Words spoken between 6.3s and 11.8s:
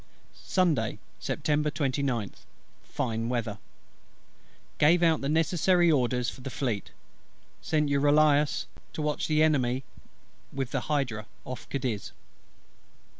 the Fleet. Sent Euryalus to watch the Enemy with the Hydra off